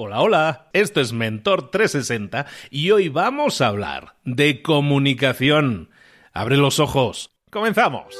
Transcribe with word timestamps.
Hola, 0.00 0.20
hola, 0.20 0.68
esto 0.74 1.00
es 1.00 1.12
Mentor 1.12 1.72
360 1.72 2.46
y 2.70 2.92
hoy 2.92 3.08
vamos 3.08 3.60
a 3.60 3.66
hablar 3.66 4.14
de 4.24 4.62
comunicación. 4.62 5.90
Abre 6.32 6.56
los 6.56 6.78
ojos. 6.78 7.32
Comenzamos. 7.50 8.16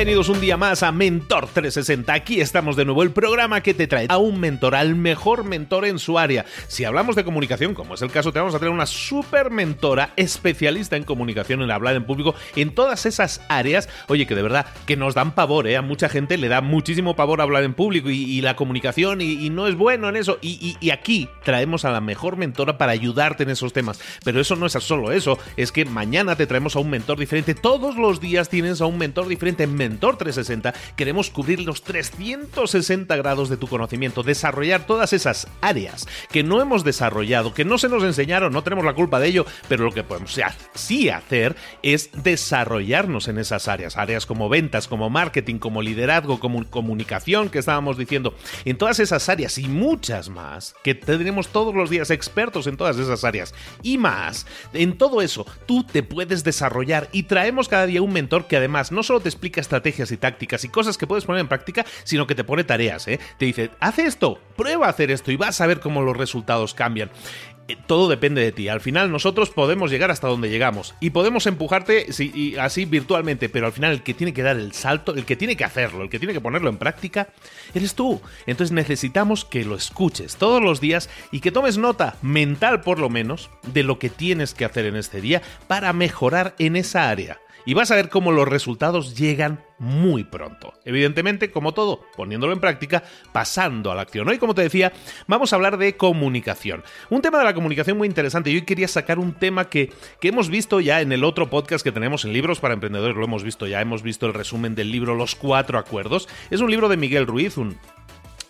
Bienvenidos 0.00 0.30
un 0.30 0.40
día 0.40 0.56
más 0.56 0.82
a 0.82 0.92
Mentor 0.92 1.48
360. 1.48 2.10
Aquí 2.14 2.40
estamos 2.40 2.74
de 2.74 2.86
nuevo, 2.86 3.02
el 3.02 3.10
programa 3.10 3.60
que 3.60 3.74
te 3.74 3.86
trae 3.86 4.06
a 4.08 4.16
un 4.16 4.40
mentor, 4.40 4.74
al 4.74 4.94
mejor 4.94 5.44
mentor 5.44 5.84
en 5.84 5.98
su 5.98 6.18
área. 6.18 6.46
Si 6.68 6.86
hablamos 6.86 7.16
de 7.16 7.24
comunicación, 7.24 7.74
como 7.74 7.92
es 7.92 8.00
el 8.00 8.10
caso, 8.10 8.32
te 8.32 8.38
vamos 8.38 8.54
a 8.54 8.58
traer 8.58 8.72
una 8.72 8.86
super 8.86 9.50
mentora 9.50 10.14
especialista 10.16 10.96
en 10.96 11.04
comunicación, 11.04 11.60
en 11.60 11.70
hablar 11.70 11.96
en 11.96 12.06
público, 12.06 12.34
en 12.56 12.74
todas 12.74 13.04
esas 13.04 13.42
áreas. 13.50 13.90
Oye, 14.08 14.26
que 14.26 14.34
de 14.34 14.40
verdad, 14.40 14.64
que 14.86 14.96
nos 14.96 15.12
dan 15.12 15.34
pavor, 15.34 15.66
¿eh? 15.66 15.76
A 15.76 15.82
mucha 15.82 16.08
gente 16.08 16.38
le 16.38 16.48
da 16.48 16.62
muchísimo 16.62 17.14
pavor 17.14 17.42
hablar 17.42 17.62
en 17.64 17.74
público 17.74 18.08
y, 18.08 18.40
la 18.40 18.56
comunicación 18.56 19.20
y, 19.20 19.50
no 19.50 19.66
es 19.66 19.74
bueno 19.74 20.08
en 20.08 20.16
eso. 20.16 20.38
Y, 20.40 20.78
y 20.80 20.90
aquí 20.92 21.28
traemos 21.44 21.84
a 21.84 21.90
la 21.90 22.00
mejor 22.00 22.38
mentora 22.38 22.78
para 22.78 22.92
ayudarte 22.92 23.42
en 23.42 23.50
esos 23.50 23.74
temas. 23.74 24.00
Pero 24.24 24.40
eso 24.40 24.56
no 24.56 24.64
es 24.64 24.72
solo 24.72 25.12
eso, 25.12 25.38
es 25.58 25.72
que 25.72 25.84
mañana 25.84 26.36
te 26.36 26.46
traemos 26.46 26.74
a 26.74 26.78
un 26.78 26.88
mentor 26.88 27.18
diferente. 27.18 27.54
Todos 27.54 27.96
los 27.96 28.18
días 28.18 28.48
tienes 28.48 28.80
a 28.80 28.86
un 28.86 28.96
mentor 28.96 29.28
diferente 29.28 29.64
en 29.64 29.74
Mentor 29.74 29.89
360 29.98 30.74
queremos 30.96 31.30
cubrir 31.30 31.60
los 31.60 31.82
360 31.82 33.16
grados 33.16 33.48
de 33.48 33.56
tu 33.56 33.66
conocimiento, 33.66 34.22
desarrollar 34.22 34.86
todas 34.86 35.12
esas 35.12 35.48
áreas 35.60 36.06
que 36.30 36.42
no 36.42 36.60
hemos 36.60 36.84
desarrollado, 36.84 37.54
que 37.54 37.64
no 37.64 37.78
se 37.78 37.88
nos 37.88 38.02
enseñaron, 38.02 38.52
no 38.52 38.62
tenemos 38.62 38.84
la 38.84 38.94
culpa 38.94 39.20
de 39.20 39.28
ello, 39.28 39.46
pero 39.68 39.84
lo 39.84 39.92
que 39.92 40.04
podemos 40.04 40.38
sí 40.74 41.08
hacer 41.08 41.56
es 41.82 42.10
desarrollarnos 42.22 43.28
en 43.28 43.38
esas 43.38 43.68
áreas, 43.68 43.96
áreas 43.96 44.26
como 44.26 44.48
ventas, 44.48 44.88
como 44.88 45.10
marketing, 45.10 45.58
como 45.58 45.82
liderazgo, 45.82 46.40
como 46.40 46.68
comunicación 46.68 47.48
que 47.48 47.58
estábamos 47.58 47.98
diciendo, 47.98 48.34
en 48.64 48.78
todas 48.78 49.00
esas 49.00 49.28
áreas 49.28 49.58
y 49.58 49.68
muchas 49.68 50.28
más, 50.28 50.74
que 50.82 50.94
tendremos 50.94 51.48
todos 51.48 51.74
los 51.74 51.90
días 51.90 52.10
expertos 52.10 52.66
en 52.66 52.76
todas 52.76 52.98
esas 52.98 53.24
áreas. 53.24 53.54
Y 53.82 53.98
más, 53.98 54.46
en 54.72 54.96
todo 54.96 55.22
eso 55.22 55.46
tú 55.66 55.84
te 55.84 56.02
puedes 56.02 56.44
desarrollar 56.44 57.08
y 57.12 57.24
traemos 57.24 57.68
cada 57.68 57.86
día 57.86 58.02
un 58.02 58.12
mentor 58.12 58.46
que 58.46 58.56
además 58.56 58.92
no 58.92 59.02
solo 59.02 59.20
te 59.20 59.28
explica 59.28 59.60
estrategias, 59.60 59.79
estrategias 59.80 60.12
y 60.12 60.16
tácticas 60.16 60.64
y 60.64 60.68
cosas 60.68 60.98
que 60.98 61.06
puedes 61.06 61.24
poner 61.24 61.40
en 61.40 61.48
práctica, 61.48 61.84
sino 62.04 62.26
que 62.26 62.34
te 62.34 62.44
pone 62.44 62.64
tareas, 62.64 63.08
¿eh? 63.08 63.18
Te 63.38 63.46
dice, 63.46 63.70
haz 63.80 63.98
esto, 63.98 64.38
prueba 64.56 64.86
a 64.86 64.90
hacer 64.90 65.10
esto 65.10 65.32
y 65.32 65.36
vas 65.36 65.60
a 65.60 65.66
ver 65.66 65.80
cómo 65.80 66.02
los 66.02 66.16
resultados 66.16 66.74
cambian 66.74 67.10
eh, 67.68 67.76
todo 67.86 68.08
depende 68.08 68.42
de 68.42 68.52
ti. 68.52 68.68
Al 68.68 68.80
final 68.80 69.12
nosotros 69.12 69.50
podemos 69.50 69.90
llegar 69.90 70.10
hasta 70.10 70.26
donde 70.26 70.50
llegamos 70.50 70.94
y 71.00 71.10
podemos 71.10 71.46
empujarte 71.46 72.06
así 72.58 72.84
virtualmente, 72.84 73.48
pero 73.48 73.66
al 73.66 73.72
final 73.72 73.92
el 73.92 74.02
que 74.02 74.12
tiene 74.12 74.34
que 74.34 74.42
dar 74.42 74.56
el 74.56 74.72
salto, 74.72 75.14
el 75.14 75.24
que 75.24 75.36
tiene 75.36 75.56
que 75.56 75.64
hacerlo, 75.64 76.02
el 76.02 76.10
que 76.10 76.18
tiene 76.18 76.34
que 76.34 76.40
ponerlo 76.40 76.68
en 76.68 76.78
práctica, 76.78 77.28
eres 77.72 77.94
tú. 77.94 78.20
Entonces 78.46 78.72
necesitamos 78.72 79.44
que 79.44 79.64
lo 79.64 79.76
escuches 79.76 80.36
todos 80.36 80.60
los 80.60 80.80
días 80.80 81.08
y 81.30 81.40
que 81.40 81.52
tomes 81.52 81.78
nota 81.78 82.16
mental 82.22 82.80
por 82.80 82.98
lo 82.98 83.08
menos 83.08 83.50
de 83.72 83.84
lo 83.84 83.98
que 83.98 84.10
tienes 84.10 84.52
que 84.52 84.64
hacer 84.64 84.86
en 84.86 84.96
este 84.96 85.20
día 85.20 85.40
para 85.68 85.92
mejorar 85.92 86.54
en 86.58 86.74
esa 86.74 87.08
área 87.08 87.38
y 87.64 87.74
vas 87.74 87.90
a 87.90 87.96
ver 87.96 88.08
cómo 88.08 88.32
los 88.32 88.48
resultados 88.48 89.16
llegan 89.16 89.60
muy 89.80 90.24
pronto. 90.24 90.74
Evidentemente, 90.84 91.50
como 91.50 91.72
todo, 91.72 92.04
poniéndolo 92.14 92.52
en 92.52 92.60
práctica, 92.60 93.02
pasando 93.32 93.90
a 93.90 93.94
la 93.94 94.02
acción. 94.02 94.28
Hoy, 94.28 94.38
como 94.38 94.54
te 94.54 94.62
decía, 94.62 94.92
vamos 95.26 95.52
a 95.52 95.56
hablar 95.56 95.78
de 95.78 95.96
comunicación. 95.96 96.84
Un 97.08 97.22
tema 97.22 97.38
de 97.38 97.44
la 97.44 97.54
comunicación 97.54 97.96
muy 97.96 98.06
interesante. 98.06 98.52
Yo 98.52 98.58
hoy 98.58 98.66
quería 98.66 98.88
sacar 98.88 99.18
un 99.18 99.32
tema 99.32 99.70
que, 99.70 99.90
que 100.20 100.28
hemos 100.28 100.50
visto 100.50 100.80
ya 100.80 101.00
en 101.00 101.12
el 101.12 101.24
otro 101.24 101.48
podcast 101.48 101.82
que 101.82 101.92
tenemos 101.92 102.26
en 102.26 102.34
Libros 102.34 102.60
para 102.60 102.74
Emprendedores. 102.74 103.16
Lo 103.16 103.24
hemos 103.24 103.42
visto 103.42 103.66
ya, 103.66 103.80
hemos 103.80 104.02
visto 104.02 104.26
el 104.26 104.34
resumen 104.34 104.74
del 104.74 104.92
libro 104.92 105.14
Los 105.14 105.34
Cuatro 105.34 105.78
Acuerdos. 105.78 106.28
Es 106.50 106.60
un 106.60 106.70
libro 106.70 106.90
de 106.90 106.98
Miguel 106.98 107.26
Ruiz, 107.26 107.56
un 107.56 107.78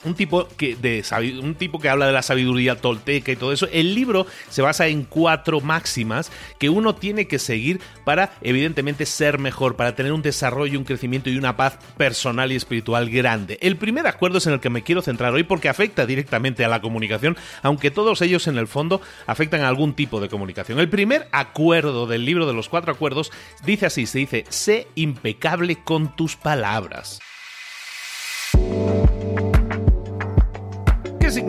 un 0.04 0.14
tipo 0.14 0.48
que 0.56 0.76
de 0.76 1.04
un 1.42 1.54
tipo 1.54 1.78
que 1.78 1.88
habla 1.88 2.06
de 2.06 2.12
la 2.12 2.22
sabiduría 2.22 2.76
tolteca 2.76 3.32
y 3.32 3.36
todo 3.36 3.52
eso. 3.52 3.68
El 3.72 3.94
libro 3.94 4.26
se 4.48 4.62
basa 4.62 4.86
en 4.86 5.04
cuatro 5.04 5.60
máximas 5.60 6.30
que 6.58 6.70
uno 6.70 6.94
tiene 6.94 7.26
que 7.26 7.38
seguir 7.38 7.80
para 8.04 8.32
evidentemente 8.40 9.06
ser 9.06 9.38
mejor, 9.38 9.76
para 9.76 9.94
tener 9.94 10.12
un 10.12 10.22
desarrollo, 10.22 10.78
un 10.78 10.84
crecimiento 10.84 11.30
y 11.30 11.36
una 11.36 11.56
paz 11.56 11.78
personal 11.96 12.52
y 12.52 12.56
espiritual 12.56 13.10
grande. 13.10 13.58
El 13.60 13.76
primer 13.76 14.06
acuerdo 14.06 14.38
es 14.38 14.46
en 14.46 14.54
el 14.54 14.60
que 14.60 14.70
me 14.70 14.82
quiero 14.82 15.02
centrar 15.02 15.34
hoy 15.34 15.42
porque 15.42 15.68
afecta 15.68 16.06
directamente 16.06 16.64
a 16.64 16.68
la 16.68 16.80
comunicación, 16.80 17.36
aunque 17.62 17.90
todos 17.90 18.22
ellos 18.22 18.46
en 18.46 18.56
el 18.56 18.68
fondo 18.68 19.00
afectan 19.26 19.62
a 19.62 19.68
algún 19.68 19.94
tipo 19.94 20.20
de 20.20 20.28
comunicación. 20.28 20.78
El 20.78 20.88
primer 20.88 21.28
acuerdo 21.32 22.06
del 22.06 22.24
libro 22.24 22.46
de 22.46 22.54
los 22.54 22.68
cuatro 22.68 22.92
acuerdos 22.92 23.30
dice 23.64 23.86
así, 23.86 24.06
se 24.06 24.18
dice, 24.18 24.44
sé 24.48 24.88
impecable 24.94 25.76
con 25.84 26.14
tus 26.16 26.36
palabras. 26.36 27.20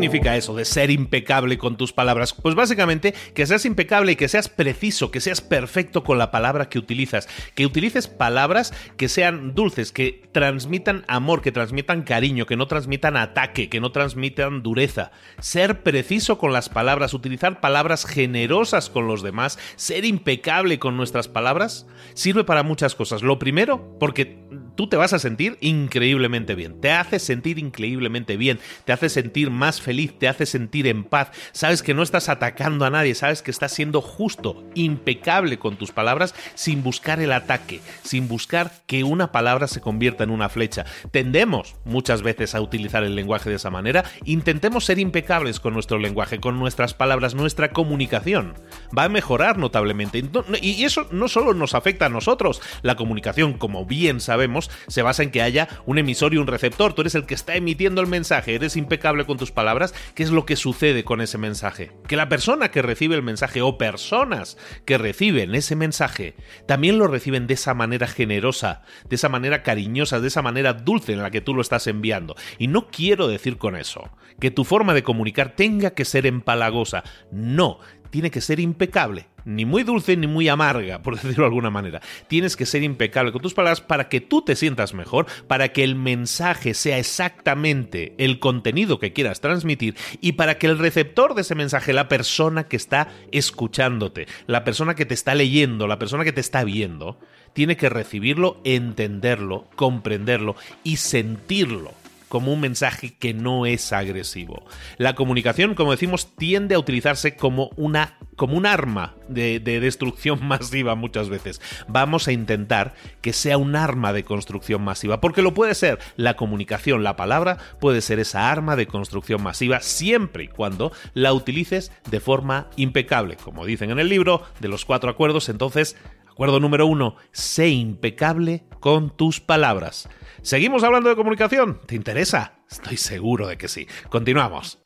¿Qué 0.02 0.08
significa 0.08 0.36
eso 0.36 0.56
de 0.56 0.66
ser 0.66 0.90
impecable 0.90 1.60
con 1.60 1.78
tus 1.78 1.94
palabras? 1.94 2.34
Pues 2.34 2.56
básicamente 2.56 3.14
que 3.36 3.46
seas 3.46 3.66
impecable 3.66 4.14
y 4.14 4.16
que 4.16 4.28
seas 4.28 4.50
preciso, 4.50 5.12
que 5.12 5.22
seas 5.22 5.42
perfecto 5.42 6.04
con 6.04 6.18
la 6.18 6.32
palabra 6.32 6.70
que 6.70 6.80
utilizas, 6.80 7.30
que 7.54 7.68
utilices 7.68 8.08
palabras 8.08 8.74
que 8.98 9.08
sean 9.08 9.54
dulces, 9.54 9.92
que 9.92 10.24
transmitan 10.32 11.06
amor, 11.08 11.44
que 11.44 11.52
transmitan 11.52 12.02
cariño, 12.02 12.48
que 12.48 12.56
no 12.56 12.66
transmitan 12.66 13.16
ataque, 13.16 13.70
que 13.70 13.80
no 13.80 13.92
transmitan 13.92 14.64
dureza. 14.64 15.12
Ser 15.40 15.84
preciso 15.84 16.40
con 16.40 16.52
las 16.52 16.68
palabras, 16.68 17.14
utilizar 17.14 17.62
palabras 17.62 18.08
generosas 18.08 18.90
con 18.90 19.06
los 19.06 19.22
demás, 19.22 19.60
ser 19.76 20.04
impecable 20.06 20.80
con 20.80 20.98
nuestras 20.98 21.28
palabras, 21.28 21.86
sirve 22.16 22.44
para 22.44 22.64
muchas 22.64 22.96
cosas. 22.96 23.22
Lo 23.22 23.38
primero, 23.38 24.00
porque 24.00 24.40
tú 24.76 24.88
te 24.88 24.98
vas 24.98 25.14
a 25.14 25.20
sentir 25.20 25.58
increíblemente 25.62 26.56
bien, 26.56 26.82
te 26.82 26.92
hace 26.92 27.20
sentir 27.20 27.60
increíblemente 27.60 28.38
bien, 28.38 28.60
te 28.86 28.94
hace 28.94 29.10
sentir 29.10 29.52
más 29.52 29.80
feliz, 29.80 29.91
te 30.18 30.28
hace 30.28 30.46
sentir 30.46 30.88
en 30.88 31.03
paz, 31.03 31.31
sabes 31.52 31.84
que 31.84 31.94
no 31.94 32.03
estás 32.03 32.29
atacando 32.29 32.85
a 32.85 32.90
nadie, 32.90 33.16
sabes 33.16 33.41
que 33.41 33.52
estás 33.52 33.72
siendo 33.72 34.02
justo, 34.02 34.63
impecable 34.75 35.59
con 35.59 35.78
tus 35.78 35.91
palabras, 35.91 36.34
sin 36.56 36.84
buscar 36.84 37.19
el 37.19 37.31
ataque, 37.31 37.81
sin 38.03 38.28
buscar 38.28 38.72
que 38.88 39.03
una 39.03 39.31
palabra 39.31 39.68
se 39.68 39.81
convierta 39.81 40.24
en 40.24 40.29
una 40.29 40.50
flecha. 40.50 40.85
Tendemos 41.12 41.75
muchas 41.85 42.22
veces 42.22 42.56
a 42.56 42.62
utilizar 42.62 43.03
el 43.03 43.16
lenguaje 43.16 43.50
de 43.50 43.56
esa 43.56 43.69
manera, 43.69 44.03
intentemos 44.25 44.85
ser 44.85 45.00
impecables 45.00 45.59
con 45.59 45.74
nuestro 45.74 45.97
lenguaje, 45.97 46.40
con 46.40 46.59
nuestras 46.59 46.94
palabras, 46.94 47.35
nuestra 47.35 47.72
comunicación. 47.72 48.56
Va 48.97 49.06
a 49.06 49.09
mejorar 49.09 49.58
notablemente. 49.58 50.23
Y 50.62 50.84
eso 50.84 51.08
no 51.12 51.28
solo 51.28 51.53
nos 51.53 51.75
afecta 51.75 52.06
a 52.06 52.09
nosotros, 52.09 52.62
la 52.81 52.96
comunicación, 52.96 53.53
como 53.53 53.85
bien 53.85 54.19
sabemos, 54.19 54.69
se 54.88 55.02
basa 55.02 55.23
en 55.23 55.31
que 55.31 55.41
haya 55.41 55.68
un 55.85 55.97
emisor 55.97 56.34
y 56.34 56.38
un 56.38 56.47
receptor. 56.47 56.94
Tú 56.94 57.02
eres 57.02 57.16
el 57.16 57.25
que 57.25 57.34
está 57.34 57.56
emitiendo 57.56 58.02
el 58.02 58.08
mensaje, 58.08 58.56
eres 58.56 58.75
impecable 58.75 59.25
con 59.25 59.38
tus 59.38 59.52
palabras 59.52 59.81
¿qué 60.16 60.24
es 60.24 60.31
lo 60.31 60.46
que 60.46 60.56
sucede 60.56 61.03
con 61.03 61.22
ese 61.22 61.38
mensaje? 61.38 61.92
Que 62.08 62.16
la 62.16 62.30
persona 62.30 62.72
que 62.72 62.81
recibe 62.81 63.16
el 63.16 63.24
mensaje 63.24 63.62
o 63.62 63.78
personas 63.78 64.58
que 64.86 64.97
reciben 64.97 65.56
ese 65.56 65.75
mensaje 65.75 66.36
también 66.68 66.97
lo 66.97 67.08
reciben 67.08 67.47
de 67.47 67.56
esa 67.56 67.74
manera 67.74 68.08
generosa, 68.08 68.84
de 69.09 69.16
esa 69.16 69.30
manera 69.30 69.64
cariñosa, 69.64 70.20
de 70.20 70.28
esa 70.28 70.41
manera 70.41 70.74
dulce 70.74 71.14
en 71.14 71.24
la 71.24 71.31
que 71.31 71.41
tú 71.41 71.53
lo 71.53 71.62
estás 71.62 71.88
enviando. 71.88 72.36
Y 72.58 72.68
no 72.68 72.88
quiero 72.88 73.28
decir 73.28 73.58
con 73.58 73.75
eso 73.75 74.12
que 74.40 74.52
tu 74.52 74.64
forma 74.64 74.94
de 74.94 75.03
comunicar 75.03 75.56
tenga 75.56 75.91
que 75.91 76.06
ser 76.06 76.25
empalagosa. 76.25 77.03
No, 77.31 77.80
tiene 78.12 78.30
que 78.30 78.42
ser 78.42 78.60
impecable, 78.60 79.26
ni 79.46 79.66
muy 79.66 79.84
dulce 79.84 80.16
ni 80.16 80.28
muy 80.28 80.48
amarga, 80.50 81.02
por 81.02 81.16
decirlo 81.22 81.44
de 81.44 81.48
alguna 81.48 81.72
manera. 81.72 82.02
Tienes 82.28 82.56
que 82.56 82.68
ser 82.68 82.84
impecable 82.84 83.32
con 83.32 83.42
tus 83.42 83.56
palabras 83.56 83.82
para 83.82 84.10
que 84.10 84.22
tú 84.22 84.44
te 84.44 84.56
sientas 84.56 84.94
mejor, 84.94 85.26
para 85.48 85.70
que 85.70 85.84
el 85.84 85.96
mensaje 85.96 86.74
sea 86.74 87.00
exactamente 87.00 88.14
el 88.18 88.40
contenido 88.40 89.00
que 89.00 89.14
quieras 89.14 89.41
transmitir 89.41 89.96
y 90.20 90.34
para 90.34 90.58
que 90.58 90.68
el 90.68 90.78
receptor 90.78 91.34
de 91.34 91.41
ese 91.41 91.56
mensaje, 91.56 91.94
la 91.94 92.08
persona 92.08 92.66
que 92.66 92.78
está 92.78 93.08
escuchándote, 93.32 94.28
la 94.46 94.64
persona 94.64 94.94
que 94.94 95.06
te 95.06 95.14
está 95.14 95.34
leyendo, 95.34 95.88
la 95.88 96.00
persona 96.00 96.24
que 96.24 96.34
te 96.34 96.41
está 96.41 96.64
viendo, 96.64 97.18
tiene 97.53 97.78
que 97.78 97.90
recibirlo, 97.90 98.62
entenderlo, 98.64 99.68
comprenderlo 99.76 100.56
y 100.84 100.97
sentirlo 100.97 102.01
como 102.32 102.54
un 102.54 102.62
mensaje 102.62 103.14
que 103.14 103.34
no 103.34 103.66
es 103.66 103.92
agresivo. 103.92 104.64
La 104.96 105.16
comunicación, 105.16 105.76
como 105.76 105.92
decimos, 105.92 106.34
tiende 106.38 106.76
a 106.76 106.80
utilizarse 106.80 107.36
como 107.36 107.72
una 107.76 108.18
como 108.38 108.56
un 108.56 108.66
arma 108.66 109.16
de, 109.28 109.60
de, 109.60 109.82
destrucción 109.82 110.40
masiva 110.48 110.96
muchas 110.96 111.28
veces. 111.28 111.62
Vamos 111.90 112.30
a 112.30 112.32
intentar 112.32 112.94
que 113.20 113.34
sea 113.34 113.58
un 113.58 113.76
arma 113.76 114.14
de 114.14 114.24
construcción 114.24 114.82
masiva, 114.82 115.20
porque 115.20 115.42
lo 115.42 115.54
puede 115.54 115.76
ser. 115.76 116.00
La 116.16 116.38
comunicación, 116.38 117.04
la 117.04 117.18
palabra, 117.18 117.58
puede 117.82 118.00
ser 118.00 118.20
esa 118.20 118.50
arma 118.50 118.78
de 118.78 118.88
construcción 118.88 119.44
masiva 119.44 119.82
siempre 119.82 120.46
y 120.46 120.48
cuando 120.48 120.94
la 121.14 121.34
utilices 121.34 121.92
de 122.10 122.22
forma 122.22 122.70
impecable. 122.78 123.36
Como 123.36 123.66
dicen 123.66 123.92
en 123.92 124.00
el 124.00 124.08
libro 124.08 124.42
de 124.62 124.70
los 124.70 124.86
cuatro 124.86 125.12
acuerdos, 125.12 125.50
entonces 125.50 125.98
Acuerdo 126.32 126.60
número 126.60 126.86
uno, 126.88 127.16
sé 127.32 127.70
impecable 127.70 128.64
con 128.80 129.16
tus 129.16 129.40
palabras. 129.40 130.10
¿Seguimos 130.42 130.84
hablando 130.84 131.10
de 131.10 131.16
comunicación? 131.16 131.80
¿Te 131.86 131.96
interesa? 131.96 132.54
Estoy 132.70 132.98
seguro 132.98 133.48
de 133.48 133.58
que 133.58 133.68
sí. 133.68 133.88
Continuamos. 134.10 134.80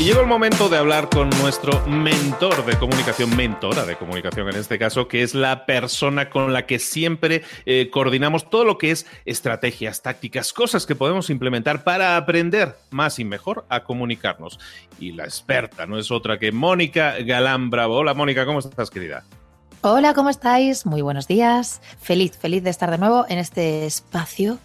Y 0.00 0.04
llegó 0.04 0.20
el 0.20 0.28
momento 0.28 0.68
de 0.68 0.78
hablar 0.78 1.08
con 1.08 1.28
nuestro 1.40 1.84
mentor 1.88 2.64
de 2.64 2.78
comunicación, 2.78 3.36
mentora 3.36 3.84
de 3.84 3.96
comunicación 3.96 4.48
en 4.48 4.54
este 4.54 4.78
caso, 4.78 5.08
que 5.08 5.24
es 5.24 5.34
la 5.34 5.66
persona 5.66 6.30
con 6.30 6.52
la 6.52 6.66
que 6.66 6.78
siempre 6.78 7.42
eh, 7.66 7.90
coordinamos 7.90 8.48
todo 8.48 8.64
lo 8.64 8.78
que 8.78 8.92
es 8.92 9.06
estrategias, 9.24 10.00
tácticas, 10.00 10.52
cosas 10.52 10.86
que 10.86 10.94
podemos 10.94 11.30
implementar 11.30 11.82
para 11.82 12.16
aprender 12.16 12.76
más 12.90 13.18
y 13.18 13.24
mejor 13.24 13.66
a 13.70 13.82
comunicarnos. 13.82 14.60
Y 15.00 15.14
la 15.14 15.24
experta 15.24 15.84
no 15.84 15.98
es 15.98 16.12
otra 16.12 16.38
que 16.38 16.52
Mónica 16.52 17.16
Galán 17.18 17.68
Bravo. 17.68 17.96
Hola 17.96 18.14
Mónica, 18.14 18.46
¿cómo 18.46 18.60
estás 18.60 18.90
querida? 18.90 19.24
Hola, 19.80 20.14
¿cómo 20.14 20.30
estáis? 20.30 20.86
Muy 20.86 21.02
buenos 21.02 21.26
días. 21.26 21.82
Feliz, 22.00 22.38
feliz 22.38 22.62
de 22.62 22.70
estar 22.70 22.92
de 22.92 22.98
nuevo 22.98 23.26
en 23.28 23.38
este 23.38 23.84
espacio 23.84 24.58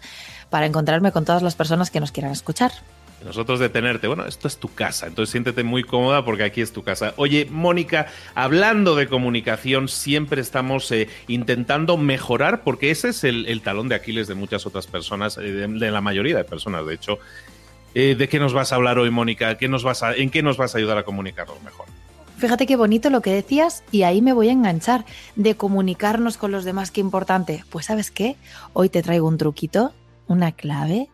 para 0.48 0.66
encontrarme 0.66 1.10
con 1.10 1.24
todas 1.24 1.42
las 1.42 1.56
personas 1.56 1.90
que 1.90 1.98
nos 1.98 2.12
quieran 2.12 2.30
escuchar 2.30 2.70
nosotros 3.24 3.58
de 3.58 3.68
tenerte. 3.68 4.06
Bueno, 4.06 4.26
esto 4.26 4.46
es 4.46 4.58
tu 4.58 4.72
casa, 4.72 5.06
entonces 5.06 5.30
siéntete 5.32 5.64
muy 5.64 5.82
cómoda 5.82 6.24
porque 6.24 6.44
aquí 6.44 6.60
es 6.60 6.72
tu 6.72 6.82
casa. 6.82 7.14
Oye, 7.16 7.48
Mónica, 7.50 8.06
hablando 8.34 8.94
de 8.94 9.08
comunicación, 9.08 9.88
siempre 9.88 10.40
estamos 10.40 10.90
eh, 10.92 11.08
intentando 11.26 11.96
mejorar 11.96 12.62
porque 12.62 12.90
ese 12.90 13.08
es 13.08 13.24
el, 13.24 13.60
talón 13.62 13.88
de 13.88 13.94
Aquiles 13.94 14.28
de 14.28 14.34
muchas 14.34 14.66
otras 14.66 14.86
personas, 14.86 15.38
eh, 15.38 15.42
de, 15.42 15.90
la 15.90 16.00
mayoría 16.00 16.36
de 16.36 16.44
personas, 16.44 16.86
de 16.86 16.94
hecho. 16.94 17.18
Eh, 17.94 18.16
¿De 18.16 18.28
qué 18.28 18.38
nos 18.38 18.52
vas 18.52 18.72
a 18.72 18.76
hablar 18.76 18.98
hoy, 18.98 19.10
Mónica? 19.10 19.56
¿Qué 19.56 19.68
nos 19.68 19.84
vas 19.84 20.02
¿En 20.16 20.30
qué 20.30 20.42
nos 20.42 20.56
vas 20.56 20.74
a 20.74 20.78
ayudar 20.78 20.98
a 20.98 21.04
comunicarnos 21.04 21.62
mejor? 21.62 21.86
Fíjate 22.36 22.66
qué 22.66 22.76
bonito 22.76 23.10
lo 23.10 23.22
que 23.22 23.32
decías 23.32 23.84
y 23.92 24.02
ahí 24.02 24.20
me 24.20 24.32
voy 24.32 24.48
a 24.48 24.52
enganchar 24.52 25.04
de 25.36 25.54
comunicarnos 25.54 26.36
con 26.36 26.50
los 26.50 26.64
demás, 26.64 26.90
qué 26.90 27.00
importante. 27.00 27.64
Pues 27.70 27.86
sabes 27.86 28.10
qué, 28.10 28.36
hoy 28.72 28.88
te 28.88 29.02
traigo 29.02 29.28
un 29.28 29.38
truquito, 29.38 29.94
una 30.26 30.50
clave 30.52 31.08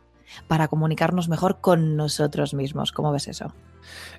para 0.49 0.69
comunicarnos 0.69 1.29
mejor 1.29 1.61
con 1.61 1.97
nosotros 1.97 2.55
mismos. 2.55 2.93
¿Cómo 2.93 3.13
ves 3.13 3.29
eso? 3.29 3.53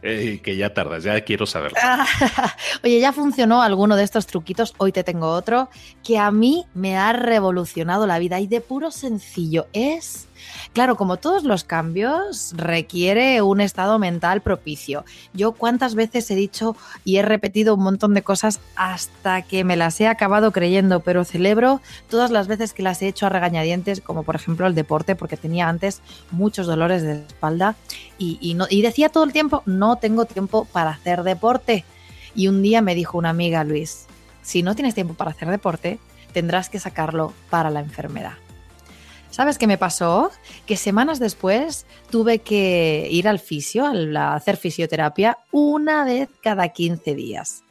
Eh, 0.03 0.39
que 0.43 0.57
ya 0.57 0.73
tardas, 0.73 1.03
ya 1.03 1.21
quiero 1.21 1.45
saberlo. 1.45 1.77
Oye, 2.83 2.99
ya 2.99 3.13
funcionó 3.13 3.61
alguno 3.61 3.95
de 3.95 4.03
estos 4.03 4.25
truquitos, 4.25 4.73
hoy 4.77 4.91
te 4.91 5.03
tengo 5.03 5.27
otro 5.27 5.69
que 6.03 6.17
a 6.17 6.31
mí 6.31 6.65
me 6.73 6.97
ha 6.97 7.13
revolucionado 7.13 8.07
la 8.07 8.17
vida 8.17 8.39
y 8.39 8.47
de 8.47 8.61
puro 8.61 8.89
sencillo 8.89 9.67
es 9.73 10.27
Claro, 10.73 10.95
como 10.95 11.17
todos 11.17 11.43
los 11.43 11.63
cambios, 11.63 12.53
requiere 12.55 13.41
un 13.41 13.61
estado 13.61 13.99
mental 13.99 14.41
propicio. 14.41 15.03
Yo 15.33 15.51
cuántas 15.51 15.95
veces 15.95 16.29
he 16.31 16.35
dicho 16.35 16.75
y 17.03 17.17
he 17.17 17.21
repetido 17.21 17.75
un 17.75 17.83
montón 17.83 18.13
de 18.13 18.21
cosas 18.21 18.59
hasta 18.75 19.41
que 19.41 19.63
me 19.63 19.75
las 19.75 19.99
he 19.99 20.07
acabado 20.07 20.51
creyendo, 20.51 21.01
pero 21.01 21.25
celebro 21.25 21.81
todas 22.09 22.31
las 22.31 22.47
veces 22.47 22.73
que 22.73 22.83
las 22.83 23.01
he 23.01 23.07
hecho 23.07 23.25
a 23.25 23.29
regañadientes, 23.29 24.01
como 24.01 24.23
por 24.23 24.35
ejemplo 24.35 24.65
el 24.67 24.75
deporte, 24.75 25.15
porque 25.15 25.37
tenía 25.37 25.67
antes 25.67 26.01
muchos 26.31 26.67
dolores 26.67 27.03
de 27.03 27.13
espalda 27.13 27.75
y, 28.21 28.57
y 28.69 28.81
decía 28.81 29.09
todo 29.09 29.23
el 29.23 29.33
tiempo, 29.33 29.63
no 29.65 29.95
tengo 29.97 30.25
tiempo 30.25 30.65
para 30.65 30.91
hacer 30.91 31.23
deporte. 31.23 31.85
Y 32.35 32.47
un 32.47 32.61
día 32.61 32.81
me 32.81 32.95
dijo 32.95 33.17
una 33.17 33.29
amiga, 33.29 33.63
Luis, 33.63 34.05
si 34.41 34.63
no 34.63 34.75
tienes 34.75 34.95
tiempo 34.95 35.13
para 35.13 35.31
hacer 35.31 35.49
deporte, 35.49 35.99
tendrás 36.33 36.69
que 36.69 36.79
sacarlo 36.79 37.33
para 37.49 37.69
la 37.69 37.79
enfermedad. 37.79 38.33
¿Sabes 39.31 39.57
qué 39.57 39.65
me 39.65 39.77
pasó? 39.77 40.29
Que 40.65 40.75
semanas 40.75 41.17
después 41.19 41.85
tuve 42.09 42.39
que 42.39 43.07
ir 43.09 43.29
al 43.29 43.39
fisio, 43.39 43.85
a 43.85 44.35
hacer 44.35 44.57
fisioterapia, 44.57 45.37
una 45.51 46.03
vez 46.03 46.29
cada 46.43 46.69
15 46.69 47.15
días. 47.15 47.63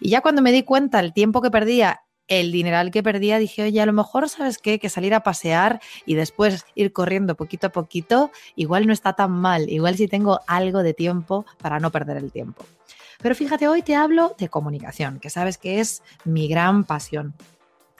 Y 0.00 0.10
ya 0.10 0.20
cuando 0.20 0.42
me 0.42 0.52
di 0.52 0.62
cuenta 0.62 1.00
el 1.00 1.12
tiempo 1.12 1.42
que 1.42 1.50
perdía, 1.50 2.02
el 2.28 2.52
dineral 2.52 2.90
que 2.90 3.02
perdía, 3.02 3.38
dije, 3.38 3.64
oye, 3.64 3.80
a 3.80 3.86
lo 3.86 3.92
mejor, 3.92 4.28
¿sabes 4.28 4.58
qué? 4.58 4.78
Que 4.78 4.88
salir 4.88 5.14
a 5.14 5.22
pasear 5.22 5.80
y 6.06 6.14
después 6.14 6.64
ir 6.74 6.92
corriendo 6.92 7.34
poquito 7.34 7.68
a 7.68 7.70
poquito, 7.70 8.30
igual 8.54 8.86
no 8.86 8.92
está 8.92 9.14
tan 9.14 9.32
mal, 9.32 9.68
igual 9.68 9.96
si 9.96 10.06
tengo 10.08 10.40
algo 10.46 10.82
de 10.82 10.94
tiempo 10.94 11.46
para 11.60 11.80
no 11.80 11.90
perder 11.90 12.18
el 12.18 12.30
tiempo. 12.30 12.64
Pero 13.20 13.34
fíjate, 13.34 13.66
hoy 13.66 13.82
te 13.82 13.96
hablo 13.96 14.36
de 14.38 14.48
comunicación, 14.48 15.18
que 15.18 15.30
sabes 15.30 15.58
que 15.58 15.80
es 15.80 16.02
mi 16.24 16.46
gran 16.46 16.84
pasión. 16.84 17.34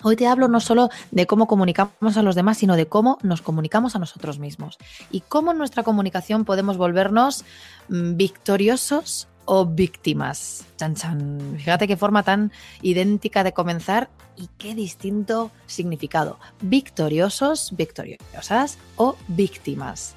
Hoy 0.02 0.14
te 0.14 0.28
hablo 0.28 0.46
no 0.46 0.60
solo 0.60 0.90
de 1.10 1.26
cómo 1.26 1.48
comunicamos 1.48 2.16
a 2.16 2.22
los 2.22 2.36
demás, 2.36 2.58
sino 2.58 2.76
de 2.76 2.86
cómo 2.86 3.18
nos 3.22 3.42
comunicamos 3.42 3.96
a 3.96 3.98
nosotros 3.98 4.38
mismos 4.38 4.78
y 5.10 5.22
cómo 5.22 5.50
en 5.50 5.58
nuestra 5.58 5.82
comunicación 5.82 6.44
podemos 6.44 6.76
volvernos 6.76 7.44
mm, 7.88 8.14
victoriosos 8.16 9.26
o 9.48 9.64
víctimas. 9.64 10.66
Chan, 10.76 10.94
chan. 10.94 11.56
Fíjate 11.56 11.88
qué 11.88 11.96
forma 11.96 12.22
tan 12.22 12.52
idéntica 12.82 13.42
de 13.42 13.52
comenzar 13.54 14.10
y 14.36 14.48
qué 14.58 14.74
distinto 14.74 15.50
significado. 15.66 16.38
Victoriosos, 16.60 17.72
victoriosas 17.74 18.78
o 18.96 19.16
víctimas. 19.26 20.14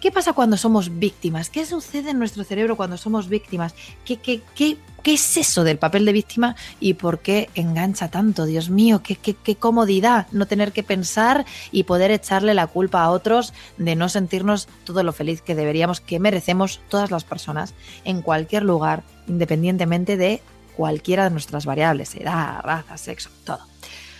¿Qué 0.00 0.12
pasa 0.12 0.34
cuando 0.34 0.58
somos 0.58 0.98
víctimas? 0.98 1.48
¿Qué 1.48 1.64
sucede 1.64 2.10
en 2.10 2.18
nuestro 2.18 2.44
cerebro 2.44 2.76
cuando 2.76 2.98
somos 2.98 3.30
víctimas? 3.30 3.74
¿Qué, 4.04 4.18
qué, 4.18 4.42
qué, 4.54 4.76
qué 5.02 5.14
es 5.14 5.36
eso 5.38 5.64
del 5.64 5.78
papel 5.78 6.04
de 6.04 6.12
víctima 6.12 6.54
y 6.80 6.94
por 6.94 7.20
qué 7.20 7.48
engancha 7.54 8.08
tanto? 8.08 8.44
Dios 8.44 8.68
mío, 8.68 9.02
qué, 9.02 9.16
qué, 9.16 9.34
qué 9.34 9.56
comodidad 9.56 10.26
no 10.32 10.46
tener 10.46 10.72
que 10.72 10.82
pensar 10.82 11.46
y 11.72 11.84
poder 11.84 12.10
echarle 12.10 12.52
la 12.52 12.66
culpa 12.66 13.02
a 13.02 13.10
otros 13.10 13.54
de 13.78 13.96
no 13.96 14.10
sentirnos 14.10 14.68
todo 14.84 15.02
lo 15.02 15.14
feliz 15.14 15.40
que 15.40 15.54
deberíamos, 15.54 16.02
que 16.02 16.20
merecemos 16.20 16.80
todas 16.90 17.10
las 17.10 17.24
personas 17.24 17.72
en 18.04 18.20
cualquier 18.20 18.64
lugar, 18.64 19.02
independientemente 19.26 20.18
de 20.18 20.42
cualquiera 20.76 21.24
de 21.24 21.30
nuestras 21.30 21.64
variables, 21.64 22.14
edad, 22.16 22.60
raza, 22.62 22.98
sexo, 22.98 23.30
todo. 23.44 23.60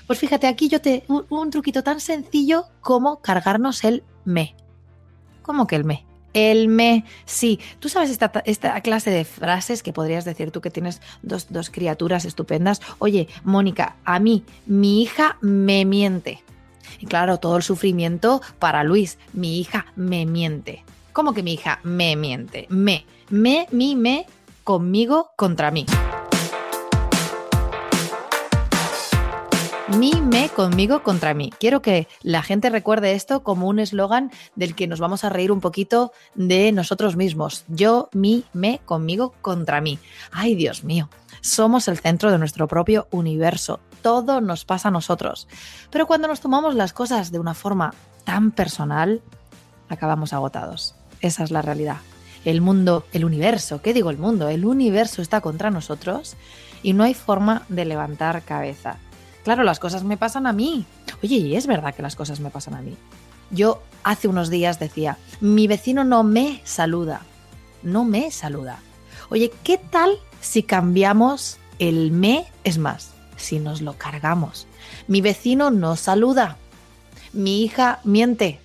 Pues 0.07 0.19
fíjate, 0.19 0.47
aquí 0.47 0.69
yo 0.69 0.81
te. 0.81 1.05
un 1.09 1.51
truquito 1.51 1.83
tan 1.83 2.01
sencillo 2.01 2.65
como 2.81 3.21
cargarnos 3.21 3.85
el 3.85 4.05
me 4.25 4.55
¿Cómo 5.47 5.69
que 5.69 5.77
el 5.77 5.85
me? 5.85 6.05
El 6.35 6.67
me, 6.67 7.05
sí. 7.25 7.61
Tú 7.79 7.89
sabes 7.89 8.11
esta, 8.11 8.33
esta, 8.47 8.81
clase 8.81 9.11
de 9.11 9.25
frases 9.25 9.85
que 9.85 9.93
podrías 9.93 10.25
decir 10.25 10.51
tú 10.51 10.61
que 10.61 10.73
tienes 10.73 11.01
dos, 11.23 11.47
dos 11.51 11.71
criaturas 11.71 12.25
estupendas. 12.25 12.83
Oye, 12.99 13.29
Mónica, 13.45 13.95
a 14.05 14.19
mí, 14.19 14.43
mi 14.67 15.03
hija 15.03 15.39
me 15.41 15.85
miente. 15.85 16.43
Y 16.99 17.07
claro, 17.07 17.39
todo 17.39 17.57
el 17.57 17.63
sufrimiento 17.63 18.43
para 18.59 18.83
Luis. 18.83 19.19
Mi 19.35 19.61
hija 19.61 19.87
me 19.95 20.27
miente. 20.27 20.83
¿Cómo 21.13 21.33
que 21.33 21.45
mi 21.45 21.53
hija 21.55 21.79
me 21.85 22.17
miente? 22.17 22.67
Me, 22.71 23.07
me, 23.31 23.69
mi, 23.71 23.95
me, 23.95 24.27
conmigo, 24.65 25.31
contra 25.37 25.71
mí. 25.71 25.87
Mi, 29.89 30.13
me, 30.21 30.49
conmigo, 30.49 31.05
contra 31.05 31.33
mí. 31.33 31.53
Quiero 31.61 31.81
que 31.81 32.09
la 32.23 32.43
gente 32.43 32.71
recuerde 32.71 33.13
esto 33.13 33.45
como 33.45 33.69
un 33.69 33.79
eslogan 33.79 34.33
del 34.57 34.75
que 34.75 34.89
nos 34.89 34.99
vamos 34.99 35.23
a 35.23 35.29
reír 35.29 35.53
un 35.53 35.61
poquito 35.61 36.13
de 36.35 36.73
nosotros 36.73 37.15
mismos. 37.15 37.65
Yo, 37.69 38.09
mi, 38.13 38.45
me, 38.53 38.81
conmigo, 38.85 39.33
contra 39.43 39.81
mí. 39.81 40.01
Ay, 40.33 40.57
Dios 40.57 40.83
mío. 40.83 41.09
Somos 41.41 41.87
el 41.87 41.99
centro 41.99 42.33
de 42.33 42.39
nuestro 42.39 42.67
propio 42.67 43.07
universo. 43.13 43.79
Todo 44.03 44.41
nos 44.41 44.65
pasa 44.65 44.89
a 44.89 44.91
nosotros. 44.91 45.47
Pero 45.93 46.09
cuando 46.09 46.27
nos 46.27 46.41
tomamos 46.41 46.75
las 46.75 46.93
cosas 46.93 47.31
de 47.31 47.39
una 47.39 47.55
forma 47.55 47.95
tan 48.25 48.51
personal, 48.51 49.23
acabamos 49.89 50.33
agotados. 50.33 50.97
Esa 51.21 51.45
es 51.45 51.53
la 51.53 51.63
realidad. 51.63 51.99
El 52.45 52.61
mundo, 52.61 53.05
el 53.13 53.25
universo, 53.25 53.81
¿qué 53.83 53.95
digo 53.95 54.11
el 54.11 54.19
mundo? 54.19 54.49
El 54.49 54.65
universo 54.65 55.23
está 55.23 55.41
contra 55.41 55.71
nosotros 55.71 56.37
y 56.83 56.93
no 56.93 57.05
hay 57.05 57.15
forma 57.15 57.63
de 57.69 57.85
levantar 57.85 58.43
cabeza. 58.43 58.99
Claro, 59.47 59.63
las 59.63 59.79
cosas 59.79 60.03
me 60.03 60.17
pasan 60.17 60.49
a 60.49 60.53
mí. 60.53 60.87
Oye, 61.23 61.37
y 61.37 61.55
es 61.55 61.69
verdad 61.69 61.95
que 61.95 62.03
las 62.03 62.17
cosas 62.17 62.41
me 62.41 62.51
pasan 62.51 62.75
a 62.75 62.83
mí. 62.83 62.97
Yo 63.53 63.81
hace 64.03 64.27
unos 64.27 64.51
días 64.51 64.81
decía, 64.81 65.19
mi 65.41 65.69
vecino 65.69 66.03
no 66.03 66.25
me 66.25 66.61
saluda. 66.65 67.21
No 67.85 68.05
me 68.05 68.33
saluda. 68.33 68.81
Oye, 69.29 69.53
¿qué 69.63 69.79
tal 69.79 70.19
si 70.41 70.65
cambiamos 70.65 71.59
el 71.79 72.11
me? 72.11 72.47
Es 72.65 72.79
más, 72.79 73.13
si 73.37 73.61
nos 73.61 73.83
lo 73.83 73.93
cargamos. 73.93 74.67
Mi 75.07 75.21
vecino 75.21 75.71
no 75.71 75.95
saluda. 75.95 76.57
Mi 77.33 77.63
hija 77.63 78.01
miente. 78.03 78.59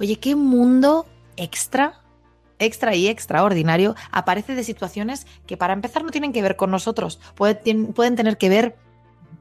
Oye, 0.00 0.18
¿qué 0.18 0.34
mundo 0.34 1.06
extra 1.36 2.00
extra 2.58 2.96
y 2.96 3.06
extraordinario 3.06 3.94
aparece 4.10 4.56
de 4.56 4.64
situaciones 4.64 5.28
que 5.46 5.56
para 5.56 5.74
empezar 5.74 6.02
no 6.02 6.10
tienen 6.10 6.32
que 6.32 6.42
ver 6.42 6.56
con 6.56 6.72
nosotros, 6.72 7.20
pueden, 7.36 7.94
tener 7.94 8.36
que 8.36 8.48
ver 8.48 8.76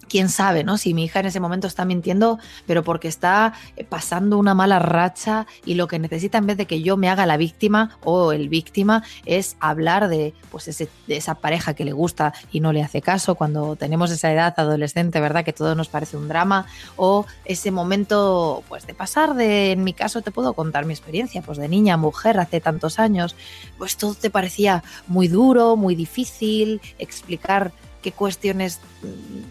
quién 0.09 0.29
sabe, 0.29 0.63
¿no? 0.63 0.77
Si 0.77 0.93
mi 0.93 1.05
hija 1.05 1.19
en 1.19 1.27
ese 1.27 1.39
momento 1.39 1.67
está 1.67 1.85
mintiendo, 1.85 2.39
pero 2.65 2.83
porque 2.83 3.07
está 3.07 3.53
eh, 3.75 3.83
pasando 3.83 4.37
una 4.37 4.53
mala 4.53 4.79
racha 4.79 5.47
y 5.65 5.75
lo 5.75 5.87
que 5.87 5.99
necesita 5.99 6.37
en 6.37 6.47
vez 6.47 6.57
de 6.57 6.65
que 6.65 6.81
yo 6.81 6.97
me 6.97 7.09
haga 7.09 7.25
la 7.25 7.37
víctima 7.37 7.97
o 8.03 8.31
el 8.31 8.49
víctima 8.49 9.03
es 9.25 9.57
hablar 9.59 10.07
de, 10.07 10.33
pues 10.51 10.67
ese, 10.67 10.89
de 11.07 11.17
esa 11.17 11.35
pareja 11.35 11.73
que 11.73 11.85
le 11.85 11.93
gusta 11.93 12.33
y 12.51 12.59
no 12.59 12.73
le 12.73 12.83
hace 12.83 13.01
caso 13.01 13.35
cuando 13.35 13.75
tenemos 13.75 14.11
esa 14.11 14.31
edad 14.31 14.53
adolescente, 14.57 15.19
¿verdad? 15.19 15.43
Que 15.43 15.53
todo 15.53 15.75
nos 15.75 15.89
parece 15.89 16.17
un 16.17 16.27
drama 16.27 16.65
o 16.95 17.25
ese 17.45 17.71
momento, 17.71 18.63
pues 18.67 18.87
de 18.87 18.93
pasar 18.93 19.35
de, 19.35 19.71
en 19.71 19.83
mi 19.83 19.93
caso 19.93 20.21
te 20.21 20.31
puedo 20.31 20.53
contar 20.53 20.85
mi 20.85 20.93
experiencia, 20.93 21.41
pues 21.41 21.57
de 21.57 21.67
niña, 21.67 21.97
mujer, 21.97 22.39
hace 22.39 22.61
tantos 22.61 22.99
años, 22.99 23.35
pues 23.77 23.97
todo 23.97 24.13
te 24.13 24.29
parecía 24.29 24.83
muy 25.07 25.27
duro, 25.27 25.75
muy 25.75 25.95
difícil, 25.95 26.81
explicar 26.99 27.71
qué 28.07 28.13
cuestiones 28.13 28.79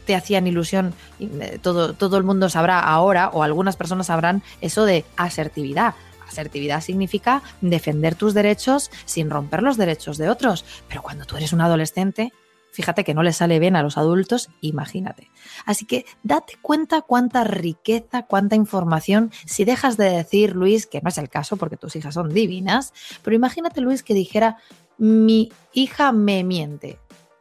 te 0.06 0.14
hacían 0.14 0.46
ilusión. 0.46 0.94
Eh, 1.20 1.58
todo, 1.60 1.92
todo 1.92 2.16
el 2.16 2.24
mundo 2.24 2.48
sabrá 2.48 2.80
ahora, 2.80 3.28
o 3.28 3.42
algunas 3.42 3.76
personas 3.76 4.06
sabrán, 4.06 4.42
eso 4.62 4.86
de 4.86 5.04
asertividad. 5.18 5.94
Asertividad 6.26 6.80
significa 6.80 7.42
defender 7.60 8.14
tus 8.14 8.32
derechos 8.32 8.90
sin 9.04 9.28
romper 9.28 9.62
los 9.62 9.76
derechos 9.76 10.16
de 10.16 10.30
otros. 10.30 10.64
Pero 10.88 11.02
cuando 11.02 11.26
tú 11.26 11.36
eres 11.36 11.52
un 11.52 11.60
adolescente, 11.60 12.32
fíjate 12.72 13.04
que 13.04 13.12
no 13.12 13.22
le 13.22 13.34
sale 13.34 13.58
bien 13.58 13.76
a 13.76 13.82
los 13.82 13.98
adultos, 13.98 14.48
imagínate. 14.62 15.30
Así 15.66 15.84
que 15.84 16.06
date 16.22 16.54
cuenta 16.62 17.02
cuánta 17.02 17.44
riqueza, 17.44 18.22
cuánta 18.22 18.56
información, 18.56 19.32
si 19.44 19.66
dejas 19.66 19.98
de 19.98 20.08
decir, 20.08 20.56
Luis, 20.56 20.86
que 20.86 21.02
no 21.02 21.10
es 21.10 21.18
el 21.18 21.28
caso 21.28 21.58
porque 21.58 21.76
tus 21.76 21.94
hijas 21.94 22.14
son 22.14 22.32
divinas, 22.32 22.94
pero 23.22 23.36
imagínate, 23.36 23.82
Luis, 23.82 24.02
que 24.02 24.14
dijera, 24.14 24.56
mi 24.96 25.52
hija 25.74 26.10
me 26.12 26.42
miente, 26.42 26.98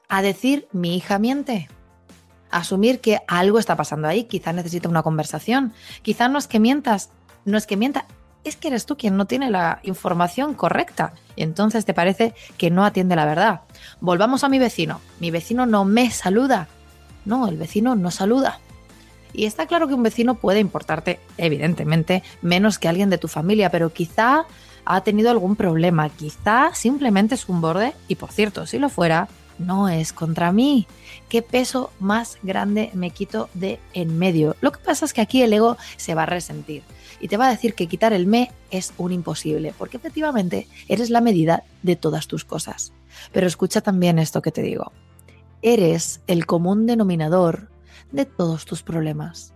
a 0.10 0.22
decir, 0.22 0.68
mi 0.72 0.96
hija 0.96 1.20
miente. 1.20 1.70
Asumir 2.52 3.02
que 3.02 3.20
algo 3.28 3.60
está 3.60 3.76
pasando 3.76 4.08
ahí, 4.08 4.26
quizá 4.26 4.54
necesita 4.54 4.88
una 4.88 5.04
conversación, 5.04 5.74
quizá 6.02 6.28
no 6.28 6.38
es 6.38 6.48
que 6.48 6.60
mientas, 6.60 7.10
no 7.44 7.58
es 7.58 7.68
que 7.68 7.78
mienta, 7.78 8.06
es 8.44 8.56
que 8.56 8.68
eres 8.70 8.86
tú 8.86 8.96
quien 8.96 9.18
no 9.18 9.26
tiene 9.26 9.50
la 9.50 9.80
información 9.84 10.54
correcta 10.54 11.14
y 11.36 11.44
entonces 11.44 11.84
te 11.84 11.94
parece 11.94 12.34
que 12.58 12.70
no 12.70 12.86
atiende 12.86 13.16
la 13.16 13.26
verdad. 13.26 13.62
Volvamos 14.00 14.44
a 14.44 14.50
mi 14.50 14.60
vecino. 14.60 15.02
Mi 15.20 15.32
vecino 15.32 15.66
no 15.66 15.84
me 15.84 16.12
saluda. 16.12 16.68
No, 17.26 17.48
el 17.48 17.58
vecino 17.58 17.96
no 17.96 18.12
saluda. 18.12 18.60
Y 19.34 19.46
está 19.46 19.66
claro 19.66 19.88
que 19.88 19.96
un 19.96 20.04
vecino 20.04 20.36
puede 20.36 20.60
importarte, 20.60 21.20
evidentemente, 21.38 22.24
menos 22.42 22.80
que 22.80 22.88
alguien 22.88 23.10
de 23.10 23.18
tu 23.18 23.28
familia, 23.28 23.70
pero 23.70 23.92
quizá 23.92 24.46
ha 24.86 25.02
tenido 25.02 25.32
algún 25.32 25.56
problema, 25.56 26.10
quizá 26.10 26.70
simplemente 26.74 27.36
es 27.36 27.50
un 27.50 27.60
borde, 27.60 27.94
y 28.08 28.16
por 28.16 28.32
cierto, 28.32 28.66
si 28.66 28.78
lo 28.80 28.88
fuera, 28.88 29.28
no 29.58 29.90
es 29.90 30.14
contra 30.14 30.52
mí. 30.52 30.88
¿Qué 31.30 31.42
peso 31.42 31.92
más 32.00 32.38
grande 32.44 32.92
me 32.94 33.10
quito 33.10 33.50
de 33.54 33.80
en 33.94 34.18
medio? 34.18 34.56
Lo 34.62 34.72
que 34.72 34.80
pasa 34.80 35.06
es 35.06 35.14
que 35.14 35.22
aquí 35.22 35.42
el 35.42 35.54
ego 35.54 35.78
se 35.98 36.16
va 36.16 36.24
a 36.24 36.28
resentir 36.28 36.84
y 37.20 37.28
te 37.28 37.38
va 37.38 37.48
a 37.48 37.52
decir 37.52 37.74
que 37.74 37.88
quitar 37.88 38.14
el 38.14 38.28
me 38.28 38.52
es 38.72 38.94
un 38.98 39.12
imposible, 39.12 39.74
porque 39.78 39.98
efectivamente 39.98 40.68
eres 40.88 41.10
la 41.10 41.22
medida 41.22 41.64
de 41.84 41.96
todas 41.96 42.28
tus 42.28 42.46
cosas. 42.46 42.94
Pero 43.32 43.48
escucha 43.48 43.82
también 43.82 44.20
esto 44.20 44.42
que 44.42 44.52
te 44.52 44.62
digo. 44.62 44.92
Eres 45.62 46.22
el 46.28 46.46
común 46.46 46.86
denominador 46.86 47.70
de 48.12 48.26
todos 48.26 48.66
tus 48.66 48.84
problemas. 48.84 49.54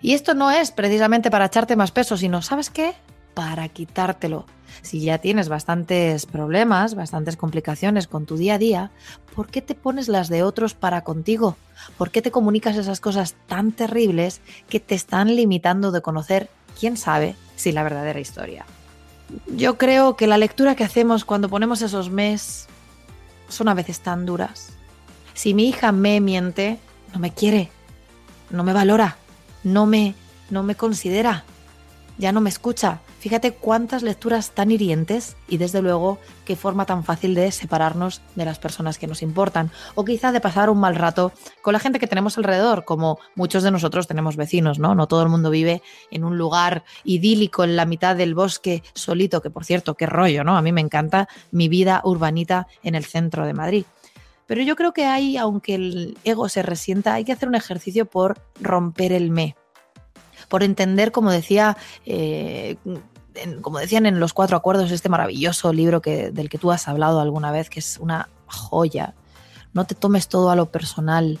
Y 0.00 0.12
esto 0.12 0.34
no 0.34 0.50
es 0.50 0.70
precisamente 0.70 1.30
para 1.30 1.46
echarte 1.46 1.76
más 1.76 1.90
peso, 1.90 2.16
sino, 2.16 2.42
¿sabes 2.42 2.70
qué? 2.70 2.94
Para 3.34 3.68
quitártelo. 3.68 4.46
Si 4.82 5.00
ya 5.00 5.18
tienes 5.18 5.48
bastantes 5.48 6.26
problemas, 6.26 6.94
bastantes 6.94 7.36
complicaciones 7.36 8.06
con 8.06 8.26
tu 8.26 8.36
día 8.36 8.54
a 8.54 8.58
día, 8.58 8.90
¿por 9.34 9.48
qué 9.48 9.62
te 9.62 9.74
pones 9.74 10.08
las 10.08 10.28
de 10.28 10.42
otros 10.42 10.74
para 10.74 11.02
contigo? 11.02 11.56
¿Por 11.98 12.10
qué 12.10 12.22
te 12.22 12.30
comunicas 12.30 12.76
esas 12.76 13.00
cosas 13.00 13.34
tan 13.46 13.72
terribles 13.72 14.40
que 14.68 14.80
te 14.80 14.94
están 14.94 15.34
limitando 15.34 15.92
de 15.92 16.02
conocer, 16.02 16.50
quién 16.78 16.96
sabe, 16.96 17.36
si 17.56 17.72
la 17.72 17.82
verdadera 17.82 18.20
historia? 18.20 18.64
Yo 19.46 19.78
creo 19.78 20.16
que 20.16 20.26
la 20.26 20.38
lectura 20.38 20.74
que 20.74 20.84
hacemos 20.84 21.24
cuando 21.24 21.48
ponemos 21.48 21.82
esos 21.82 22.10
mes 22.10 22.66
son 23.48 23.68
a 23.68 23.74
veces 23.74 24.00
tan 24.00 24.26
duras. 24.26 24.70
Si 25.34 25.54
mi 25.54 25.68
hija 25.68 25.92
me 25.92 26.20
miente, 26.20 26.78
no 27.12 27.20
me 27.20 27.32
quiere, 27.32 27.70
no 28.50 28.64
me 28.64 28.72
valora, 28.72 29.16
no 29.62 29.86
me, 29.86 30.14
no 30.50 30.62
me 30.62 30.74
considera, 30.74 31.44
ya 32.18 32.32
no 32.32 32.40
me 32.40 32.50
escucha. 32.50 33.00
Fíjate 33.24 33.52
cuántas 33.52 34.02
lecturas 34.02 34.50
tan 34.50 34.70
hirientes 34.70 35.38
y 35.48 35.56
desde 35.56 35.80
luego 35.80 36.18
qué 36.44 36.56
forma 36.56 36.84
tan 36.84 37.04
fácil 37.04 37.34
de 37.34 37.50
separarnos 37.52 38.20
de 38.34 38.44
las 38.44 38.58
personas 38.58 38.98
que 38.98 39.06
nos 39.06 39.22
importan 39.22 39.70
o 39.94 40.04
quizá 40.04 40.30
de 40.30 40.42
pasar 40.42 40.68
un 40.68 40.78
mal 40.78 40.94
rato 40.94 41.32
con 41.62 41.72
la 41.72 41.78
gente 41.78 41.98
que 41.98 42.06
tenemos 42.06 42.36
alrededor, 42.36 42.84
como 42.84 43.18
muchos 43.34 43.62
de 43.62 43.70
nosotros 43.70 44.06
tenemos 44.06 44.36
vecinos, 44.36 44.78
¿no? 44.78 44.94
No 44.94 45.08
todo 45.08 45.22
el 45.22 45.30
mundo 45.30 45.48
vive 45.48 45.80
en 46.10 46.22
un 46.22 46.36
lugar 46.36 46.84
idílico 47.02 47.64
en 47.64 47.76
la 47.76 47.86
mitad 47.86 48.14
del 48.14 48.34
bosque 48.34 48.82
solito, 48.92 49.40
que 49.40 49.48
por 49.48 49.64
cierto, 49.64 49.94
qué 49.94 50.04
rollo, 50.04 50.44
¿no? 50.44 50.58
A 50.58 50.60
mí 50.60 50.72
me 50.72 50.82
encanta 50.82 51.26
mi 51.50 51.70
vida 51.70 52.02
urbanita 52.04 52.66
en 52.82 52.94
el 52.94 53.06
centro 53.06 53.46
de 53.46 53.54
Madrid. 53.54 53.86
Pero 54.46 54.60
yo 54.60 54.76
creo 54.76 54.92
que 54.92 55.06
hay, 55.06 55.38
aunque 55.38 55.76
el 55.76 56.18
ego 56.24 56.50
se 56.50 56.62
resienta, 56.62 57.14
hay 57.14 57.24
que 57.24 57.32
hacer 57.32 57.48
un 57.48 57.54
ejercicio 57.54 58.04
por 58.04 58.38
romper 58.60 59.12
el 59.12 59.30
me 59.30 59.56
por 60.48 60.62
entender, 60.62 61.10
como 61.10 61.30
decía, 61.30 61.76
eh, 62.04 62.76
como 63.60 63.78
decían 63.78 64.06
en 64.06 64.20
Los 64.20 64.32
Cuatro 64.32 64.56
Acuerdos, 64.56 64.90
este 64.90 65.08
maravilloso 65.08 65.72
libro 65.72 66.00
que, 66.00 66.30
del 66.30 66.48
que 66.48 66.58
tú 66.58 66.70
has 66.70 66.88
hablado 66.88 67.20
alguna 67.20 67.50
vez, 67.50 67.70
que 67.70 67.80
es 67.80 67.98
una 67.98 68.28
joya. 68.46 69.14
No 69.72 69.86
te 69.86 69.94
tomes 69.94 70.28
todo 70.28 70.50
a 70.50 70.56
lo 70.56 70.70
personal. 70.70 71.38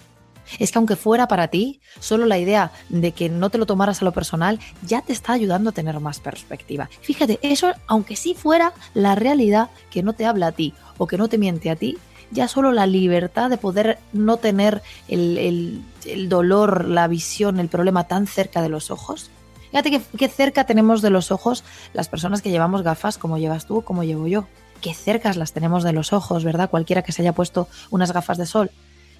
Es 0.58 0.72
que 0.72 0.78
aunque 0.78 0.96
fuera 0.96 1.26
para 1.28 1.48
ti, 1.48 1.80
solo 2.00 2.26
la 2.26 2.38
idea 2.38 2.72
de 2.88 3.12
que 3.12 3.28
no 3.28 3.50
te 3.50 3.58
lo 3.58 3.66
tomaras 3.66 4.02
a 4.02 4.04
lo 4.04 4.12
personal 4.12 4.60
ya 4.82 5.00
te 5.00 5.12
está 5.12 5.32
ayudando 5.32 5.70
a 5.70 5.72
tener 5.72 5.98
más 6.00 6.20
perspectiva. 6.20 6.90
Fíjate, 7.00 7.38
eso, 7.42 7.72
aunque 7.86 8.16
sí 8.16 8.34
fuera 8.34 8.72
la 8.92 9.14
realidad 9.14 9.70
que 9.90 10.02
no 10.02 10.12
te 10.12 10.26
habla 10.26 10.48
a 10.48 10.52
ti 10.52 10.74
o 10.98 11.06
que 11.06 11.16
no 11.16 11.28
te 11.28 11.38
miente 11.38 11.70
a 11.70 11.76
ti, 11.76 11.96
ya 12.30 12.48
solo 12.48 12.72
la 12.72 12.86
libertad 12.86 13.48
de 13.48 13.56
poder 13.56 13.98
no 14.12 14.36
tener 14.36 14.82
el, 15.08 15.82
dolor, 16.28 16.84
la 16.84 17.06
visión, 17.08 17.60
el 17.60 17.68
problema 17.68 18.04
tan 18.04 18.26
cerca 18.26 18.60
de 18.60 18.68
los 18.68 18.90
ojos. 18.90 19.30
Fíjate 19.74 20.00
qué 20.16 20.28
cerca 20.28 20.62
tenemos 20.66 21.02
de 21.02 21.10
los 21.10 21.32
ojos 21.32 21.64
las 21.94 22.08
personas 22.08 22.42
que 22.42 22.50
llevamos 22.50 22.82
gafas, 22.82 23.18
como 23.18 23.38
llevas 23.38 23.66
tú, 23.66 23.82
como 23.82 24.04
llevo 24.04 24.28
yo. 24.28 24.46
Qué 24.80 24.94
cercas 24.94 25.36
las 25.36 25.52
tenemos 25.52 25.82
de 25.82 25.92
los 25.92 26.12
ojos, 26.12 26.44
¿verdad? 26.44 26.70
Cualquiera 26.70 27.02
que 27.02 27.10
se 27.10 27.22
haya 27.22 27.32
puesto 27.32 27.66
unas 27.90 28.12
gafas 28.12 28.38
de 28.38 28.46
sol. 28.46 28.70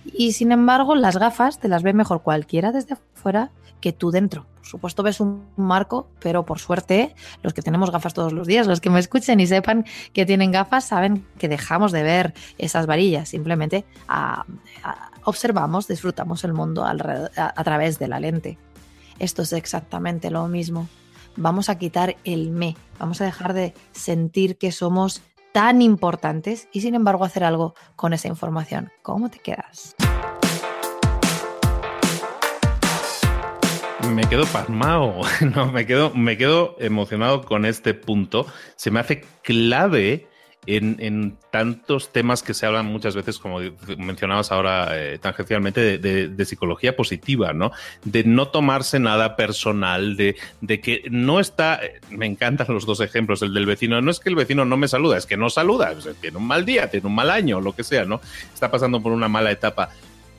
Y 0.04 0.30
sin 0.30 0.52
embargo, 0.52 0.94
las 0.94 1.16
gafas 1.16 1.58
te 1.58 1.66
las 1.66 1.82
ve 1.82 1.92
mejor 1.92 2.22
cualquiera 2.22 2.70
desde 2.70 2.96
fuera 3.14 3.50
que 3.80 3.92
tú 3.92 4.12
dentro. 4.12 4.46
Por 4.58 4.66
supuesto 4.68 5.02
ves 5.02 5.18
un 5.18 5.44
marco, 5.56 6.06
pero 6.20 6.44
por 6.44 6.60
suerte 6.60 7.16
los 7.42 7.52
que 7.52 7.60
tenemos 7.60 7.90
gafas 7.90 8.14
todos 8.14 8.32
los 8.32 8.46
días, 8.46 8.68
los 8.68 8.80
que 8.80 8.90
me 8.90 9.00
escuchen 9.00 9.40
y 9.40 9.48
sepan 9.48 9.84
que 10.12 10.24
tienen 10.24 10.52
gafas, 10.52 10.84
saben 10.84 11.26
que 11.36 11.48
dejamos 11.48 11.90
de 11.90 12.04
ver 12.04 12.32
esas 12.58 12.86
varillas. 12.86 13.28
Simplemente 13.28 13.84
observamos, 15.24 15.88
disfrutamos 15.88 16.44
el 16.44 16.52
mundo 16.52 16.84
a 16.84 17.64
través 17.64 17.98
de 17.98 18.06
la 18.06 18.20
lente. 18.20 18.56
Esto 19.18 19.42
es 19.42 19.52
exactamente 19.52 20.30
lo 20.30 20.48
mismo. 20.48 20.88
Vamos 21.36 21.68
a 21.68 21.78
quitar 21.78 22.16
el 22.24 22.50
me, 22.50 22.76
vamos 22.98 23.20
a 23.20 23.24
dejar 23.24 23.54
de 23.54 23.74
sentir 23.92 24.56
que 24.56 24.72
somos 24.72 25.22
tan 25.52 25.82
importantes 25.82 26.68
y 26.72 26.80
sin 26.80 26.94
embargo 26.94 27.24
hacer 27.24 27.44
algo 27.44 27.74
con 27.96 28.12
esa 28.12 28.28
información. 28.28 28.90
¿Cómo 29.02 29.30
te 29.30 29.38
quedas? 29.38 29.94
Me 34.12 34.22
quedo 34.28 34.46
pasmado, 34.46 35.20
no, 35.54 35.72
me 35.72 35.86
quedo, 35.86 36.12
me 36.14 36.36
quedo 36.36 36.76
emocionado 36.78 37.44
con 37.44 37.64
este 37.64 37.94
punto. 37.94 38.46
Se 38.76 38.90
me 38.90 39.00
hace 39.00 39.24
clave 39.42 40.28
en, 40.66 41.36
tantos 41.50 42.12
temas 42.12 42.42
que 42.42 42.54
se 42.54 42.66
hablan 42.66 42.86
muchas 42.86 43.14
veces, 43.14 43.38
como 43.38 43.60
mencionabas 43.96 44.50
ahora 44.50 44.88
eh, 44.92 45.18
tangencialmente, 45.18 45.98
de, 45.98 46.44
psicología 46.44 46.96
positiva, 46.96 47.52
¿no? 47.52 47.72
De 48.04 48.24
no 48.24 48.48
tomarse 48.48 48.98
nada 48.98 49.36
personal, 49.36 50.16
de, 50.16 50.36
que 50.80 51.04
no 51.10 51.40
está. 51.40 51.80
Me 52.10 52.26
encantan 52.26 52.66
los 52.68 52.86
dos 52.86 53.00
ejemplos, 53.00 53.42
el 53.42 53.54
del 53.54 53.66
vecino. 53.66 54.00
No 54.00 54.10
es 54.10 54.20
que 54.20 54.28
el 54.28 54.36
vecino 54.36 54.64
no 54.64 54.76
me 54.76 54.88
saluda, 54.88 55.16
es 55.16 55.26
que 55.26 55.36
no 55.36 55.50
saluda, 55.50 55.94
tiene 56.20 56.36
un 56.36 56.46
mal 56.46 56.64
día, 56.64 56.90
tiene 56.90 57.06
un 57.06 57.14
mal 57.14 57.30
año, 57.30 57.60
lo 57.60 57.74
que 57.74 57.84
sea, 57.84 58.04
¿no? 58.04 58.20
Está 58.52 58.70
pasando 58.70 59.02
por 59.02 59.12
una 59.12 59.28
mala 59.28 59.50
etapa. 59.50 59.90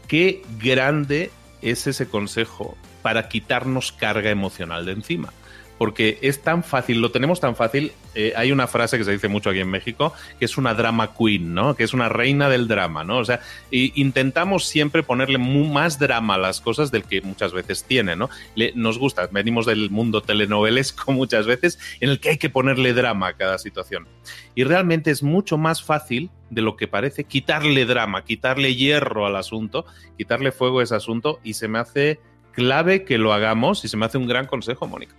Qué 0.08 0.44
grande 0.62 1.32
es 1.62 1.88
ese 1.88 2.08
consejo 2.08 2.78
para 3.02 3.28
quitarnos 3.28 3.92
carga 3.92 4.30
emocional 4.30 4.86
de 4.86 4.92
encima 4.92 5.32
porque 5.78 6.20
es 6.22 6.42
tan 6.42 6.64
fácil, 6.64 7.02
lo 7.02 7.12
tenemos 7.12 7.40
tan 7.40 7.56
fácil. 7.56 7.92
Eh, 8.14 8.34
hay 8.36 8.52
una 8.52 8.68
frase 8.68 8.98
que 8.98 9.04
se 9.04 9.12
dice 9.12 9.28
mucho 9.28 9.50
aquí 9.50 9.60
en 9.60 9.70
México, 9.70 10.14
que 10.40 10.46
es 10.46 10.58
una 10.58 10.74
drama 10.74 11.14
queen, 11.14 11.54
¿no? 11.54 11.76
Que 11.76 11.84
es 11.84 11.94
una 11.94 12.08
reina 12.08 12.50
del 12.50 12.68
drama, 12.68 13.04
¿no? 13.04 13.18
O 13.18 13.26
sea, 13.26 13.42
intentamos 13.72 14.66
siempre 14.66 15.04
ponerle 15.04 15.38
más 15.38 16.00
drama 16.00 16.36
a 16.36 16.38
las 16.38 16.62
cosas 16.62 16.92
del 16.92 17.04
que 17.04 17.22
muchas 17.22 17.54
veces 17.54 17.84
tiene, 17.84 18.16
¿no? 18.16 18.30
nos 18.76 18.98
gusta, 18.98 19.28
venimos 19.32 19.66
del 19.66 19.90
mundo 19.90 20.22
telenovelesco 20.22 21.12
muchas 21.14 21.46
veces, 21.46 21.80
en 22.00 22.10
el 22.10 22.20
que 22.20 22.30
hay 22.30 22.38
que 22.38 22.50
ponerle 22.50 22.94
drama 22.94 23.28
a 23.28 23.34
cada 23.34 23.58
situación. 23.58 24.08
Y 24.56 24.64
realmente 24.64 25.12
es 25.12 25.24
mucho 25.24 25.58
más 25.58 25.84
fácil 25.84 26.30
de 26.50 26.62
lo 26.62 26.78
que 26.78 26.88
parece 26.88 27.26
quitarle 27.26 27.86
drama, 27.86 28.24
quitarle 28.24 28.76
hierro 28.76 29.26
al 29.26 29.36
asunto, 29.36 29.86
quitarle 30.18 30.52
fuego 30.52 30.80
a 30.80 30.84
ese 30.84 30.96
asunto, 30.96 31.40
y 31.44 31.56
se 31.56 31.68
me 31.68 31.80
hace 31.80 32.20
clave 32.54 33.04
que 33.04 33.18
lo 33.18 33.34
hagamos 33.34 33.84
y 33.84 33.88
se 33.88 33.98
me 33.98 34.06
hace 34.06 34.18
un 34.18 34.28
gran 34.28 34.46
consejo, 34.46 34.88
Mónica. 34.88 35.16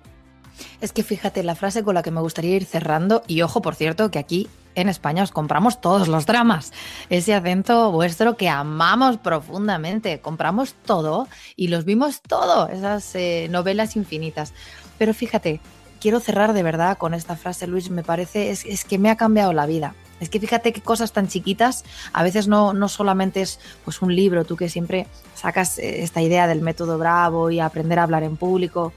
Es 0.80 0.92
que 0.92 1.02
fíjate 1.02 1.42
la 1.42 1.54
frase 1.54 1.82
con 1.82 1.94
la 1.94 2.02
que 2.02 2.10
me 2.10 2.20
gustaría 2.20 2.56
ir 2.56 2.64
cerrando, 2.64 3.22
y 3.26 3.42
ojo, 3.42 3.62
por 3.62 3.74
cierto, 3.74 4.10
que 4.10 4.18
aquí 4.18 4.48
en 4.76 4.88
España 4.88 5.22
os 5.22 5.32
compramos 5.32 5.80
todos 5.80 6.06
los 6.06 6.26
dramas. 6.26 6.72
Ese 7.10 7.34
acento 7.34 7.90
vuestro 7.90 8.36
que 8.36 8.48
amamos 8.48 9.16
profundamente. 9.16 10.20
Compramos 10.20 10.74
todo 10.84 11.28
y 11.56 11.68
los 11.68 11.84
vimos 11.84 12.20
todo, 12.20 12.68
esas 12.68 13.14
eh, 13.14 13.48
novelas 13.50 13.96
infinitas. 13.96 14.52
Pero 14.98 15.14
fíjate, 15.14 15.60
quiero 15.98 16.20
cerrar 16.20 16.52
de 16.52 16.62
verdad 16.62 16.98
con 16.98 17.14
esta 17.14 17.36
frase, 17.36 17.66
Luis, 17.66 17.90
me 17.90 18.04
parece, 18.04 18.50
es, 18.50 18.64
es 18.66 18.84
que 18.84 18.98
me 18.98 19.10
ha 19.10 19.16
cambiado 19.16 19.52
la 19.52 19.66
vida. 19.66 19.94
Es 20.20 20.30
que 20.30 20.40
fíjate 20.40 20.72
qué 20.72 20.80
cosas 20.80 21.12
tan 21.12 21.28
chiquitas, 21.28 21.84
a 22.12 22.22
veces 22.22 22.48
no, 22.48 22.72
no 22.72 22.88
solamente 22.88 23.42
es 23.42 23.60
pues 23.84 24.00
un 24.00 24.14
libro, 24.14 24.44
tú 24.44 24.56
que 24.56 24.70
siempre 24.70 25.06
sacas 25.34 25.78
eh, 25.78 26.02
esta 26.02 26.22
idea 26.22 26.46
del 26.46 26.62
método 26.62 26.96
Bravo 26.98 27.50
y 27.50 27.60
aprender 27.60 27.98
a 27.98 28.04
hablar 28.04 28.22
en 28.22 28.36
público. 28.36 28.92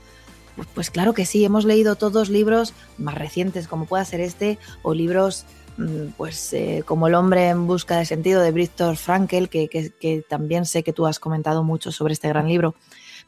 Pues, 0.73 0.89
claro 0.89 1.13
que 1.13 1.25
sí, 1.25 1.43
hemos 1.45 1.65
leído 1.65 1.95
todos 1.95 2.29
libros 2.29 2.73
más 2.97 3.15
recientes, 3.15 3.67
como 3.67 3.85
pueda 3.85 4.05
ser 4.05 4.21
este, 4.21 4.57
o 4.81 4.93
libros 4.93 5.45
mm, 5.77 6.07
pues 6.17 6.53
eh, 6.53 6.83
como 6.85 7.07
El 7.07 7.15
hombre 7.15 7.49
en 7.49 7.67
busca 7.67 7.97
de 7.97 8.05
sentido 8.05 8.41
de 8.41 8.51
Viktor 8.51 8.95
Frankl, 8.95 9.47
que, 9.47 9.67
que 9.67 10.25
también 10.27 10.65
sé 10.65 10.83
que 10.83 10.93
tú 10.93 11.05
has 11.05 11.19
comentado 11.19 11.63
mucho 11.63 11.91
sobre 11.91 12.13
este 12.13 12.29
gran 12.29 12.47
libro. 12.47 12.75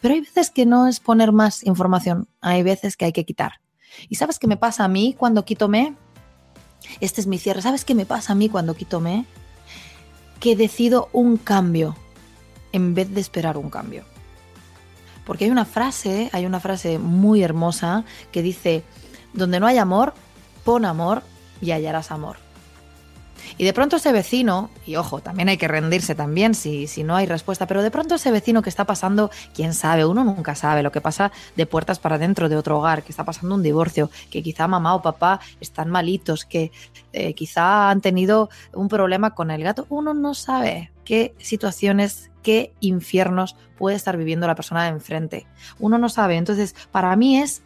Pero 0.01 0.13
hay 0.13 0.21
veces 0.21 0.50
que 0.50 0.65
no 0.65 0.88
es 0.88 1.00
poner 1.00 1.31
más 1.31 1.63
información, 1.63 2.27
hay 2.41 2.63
veces 2.63 2.97
que 2.97 3.05
hay 3.05 3.13
que 3.13 3.25
quitar. 3.25 3.61
¿Y 4.09 4.15
sabes 4.15 4.39
qué 4.39 4.47
me 4.47 4.57
pasa 4.57 4.83
a 4.85 4.88
mí 4.88 5.15
cuando 5.17 5.45
quito 5.45 5.67
me? 5.67 5.95
Este 7.00 7.21
es 7.21 7.27
mi 7.27 7.38
cierre. 7.38 7.61
¿Sabes 7.61 7.85
qué 7.85 7.95
me 7.95 8.05
pasa 8.05 8.33
a 8.33 8.35
mí 8.35 8.50
cuando 8.50 8.73
quito 8.73 9.00
me? 9.00 9.25
Que 10.39 10.55
decido 10.55 11.09
un 11.13 11.38
cambio 11.38 11.95
en 12.71 12.93
vez 12.93 13.13
de 13.13 13.21
esperar 13.21 13.57
un 13.57 13.69
cambio. 13.69 14.03
Porque 15.25 15.45
hay 15.45 15.51
una 15.51 15.65
frase, 15.65 16.29
hay 16.33 16.45
una 16.45 16.59
frase 16.59 16.99
muy 16.99 17.43
hermosa 17.43 18.03
que 18.31 18.41
dice, 18.41 18.83
donde 19.33 19.59
no 19.59 19.67
hay 19.67 19.77
amor, 19.77 20.13
pon 20.63 20.85
amor 20.85 21.23
y 21.61 21.71
hallarás 21.71 22.11
amor. 22.11 22.37
Y 23.57 23.65
de 23.65 23.74
pronto 23.74 23.98
ese 23.98 24.12
vecino, 24.12 24.69
y 24.86 24.95
ojo, 24.95 25.19
también 25.19 25.50
hay 25.50 25.57
que 25.57 25.67
rendirse 25.67 26.15
también 26.15 26.55
si, 26.55 26.88
si 26.88 27.03
no 27.03 27.15
hay 27.15 27.25
respuesta, 27.25 27.67
pero 27.67 27.83
de 27.83 27.91
pronto 27.91 28.15
ese 28.15 28.31
vecino 28.31 28.62
que 28.62 28.69
está 28.69 28.86
pasando, 28.86 29.31
quién 29.53 29.74
sabe, 29.74 30.05
uno 30.05 30.24
nunca 30.24 30.55
sabe 30.55 30.83
lo 30.83 30.91
que 30.91 31.01
pasa 31.01 31.31
de 31.55 31.65
puertas 31.65 32.00
para 32.00 32.17
dentro 32.17 32.50
de 32.50 32.55
otro 32.55 32.79
hogar, 32.79 33.03
que 33.03 33.12
está 33.12 33.24
pasando 33.24 33.55
un 33.55 33.63
divorcio, 33.63 34.10
que 34.29 34.43
quizá 34.43 34.67
mamá 34.67 34.95
o 34.95 35.01
papá 35.01 35.39
están 35.60 35.89
malitos, 35.89 36.45
que 36.45 36.71
eh, 37.13 37.33
quizá 37.33 37.89
han 37.89 38.01
tenido 38.01 38.50
un 38.74 38.88
problema 38.88 39.31
con 39.31 39.51
el 39.51 39.63
gato, 39.63 39.86
uno 39.89 40.13
no 40.13 40.33
sabe 40.33 40.91
qué 41.03 41.33
situaciones, 41.39 42.31
qué 42.41 42.74
infiernos 42.79 43.55
puede 43.77 43.95
estar 43.95 44.17
viviendo 44.17 44.48
la 44.48 44.55
persona 44.55 44.83
de 44.83 44.89
enfrente. 44.89 45.48
Uno 45.79 45.98
no 45.98 46.10
sabe, 46.10 46.38
entonces 46.38 46.75
para 46.91 47.15
mí 47.15 47.38
es 47.38 47.62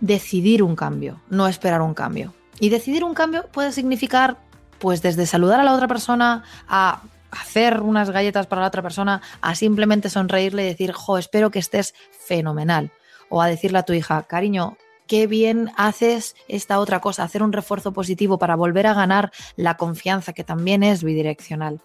decidir 0.00 0.62
un 0.62 0.76
cambio, 0.76 1.20
no 1.28 1.48
esperar 1.48 1.82
un 1.82 1.94
cambio. 1.94 2.34
Y 2.60 2.70
decidir 2.70 3.04
un 3.04 3.14
cambio 3.14 3.46
puede 3.52 3.72
significar 3.72 4.38
pues 4.78 5.02
desde 5.02 5.26
saludar 5.26 5.60
a 5.60 5.64
la 5.64 5.74
otra 5.74 5.88
persona 5.88 6.44
a 6.68 7.02
hacer 7.30 7.82
unas 7.82 8.10
galletas 8.10 8.46
para 8.46 8.62
la 8.62 8.68
otra 8.68 8.82
persona, 8.82 9.20
a 9.40 9.54
simplemente 9.54 10.10
sonreírle 10.10 10.64
y 10.64 10.68
decir, 10.68 10.92
jo, 10.92 11.18
espero 11.18 11.50
que 11.50 11.58
estés 11.58 11.94
fenomenal. 12.10 12.90
O 13.28 13.42
a 13.42 13.48
decirle 13.48 13.78
a 13.78 13.82
tu 13.82 13.92
hija, 13.92 14.22
cariño, 14.22 14.76
qué 15.06 15.26
bien 15.26 15.70
haces 15.76 16.36
esta 16.48 16.78
otra 16.78 17.00
cosa, 17.00 17.24
hacer 17.24 17.42
un 17.42 17.52
refuerzo 17.52 17.92
positivo 17.92 18.38
para 18.38 18.56
volver 18.56 18.86
a 18.86 18.94
ganar 18.94 19.32
la 19.56 19.76
confianza, 19.76 20.32
que 20.32 20.44
también 20.44 20.82
es 20.82 21.04
bidireccional. 21.04 21.80